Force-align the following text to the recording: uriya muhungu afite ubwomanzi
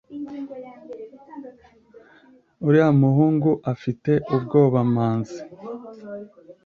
uriya 2.65 2.89
muhungu 3.01 3.51
afite 3.73 4.11
ubwomanzi 4.35 5.39